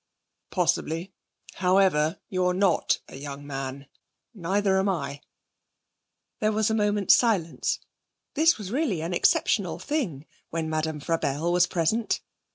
'Possibly. 0.49 1.13
However, 1.57 2.17
you're 2.27 2.55
not 2.55 3.01
a 3.07 3.17
young 3.17 3.45
man. 3.45 3.85
Neither 4.33 4.79
am 4.79 4.89
I.' 4.89 5.21
There 6.39 6.51
was 6.51 6.71
a 6.71 6.73
moment's 6.73 7.15
silence. 7.15 7.77
This 8.33 8.57
was 8.57 8.71
really 8.71 9.01
an 9.03 9.13
exceptional 9.13 9.77
thing 9.77 10.25
when 10.49 10.71
Madame 10.71 11.01
Frabelle 11.01 11.51
was 11.51 11.67
present. 11.67 12.19